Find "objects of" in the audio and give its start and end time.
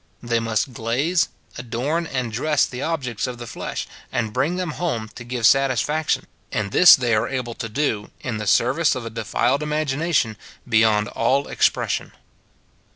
2.81-3.37